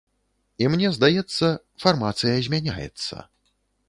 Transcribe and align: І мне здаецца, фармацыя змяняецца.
І 0.63 0.69
мне 0.75 0.87
здаецца, 0.95 1.49
фармацыя 1.83 2.31
змяняецца. 2.47 3.15